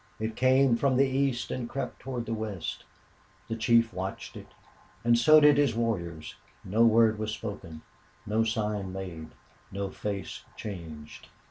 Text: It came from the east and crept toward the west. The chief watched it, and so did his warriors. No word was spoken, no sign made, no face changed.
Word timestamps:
It 0.19 0.35
came 0.35 0.77
from 0.77 0.97
the 0.97 1.05
east 1.05 1.51
and 1.51 1.69
crept 1.69 1.99
toward 1.99 2.25
the 2.25 2.33
west. 2.33 2.85
The 3.49 3.55
chief 3.55 3.93
watched 3.93 4.35
it, 4.35 4.47
and 5.03 5.15
so 5.15 5.39
did 5.39 5.59
his 5.59 5.75
warriors. 5.75 6.37
No 6.63 6.83
word 6.83 7.19
was 7.19 7.29
spoken, 7.31 7.83
no 8.25 8.43
sign 8.43 8.91
made, 8.93 9.29
no 9.71 9.91
face 9.91 10.41
changed. 10.57 11.27